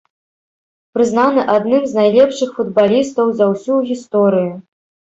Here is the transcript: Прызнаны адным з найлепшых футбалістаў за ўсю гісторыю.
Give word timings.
Прызнаны 0.97 1.43
адным 1.57 1.85
з 1.93 1.99
найлепшых 1.99 2.49
футбалістаў 2.59 3.25
за 3.39 3.45
ўсю 3.55 3.75
гісторыю. 3.95 4.53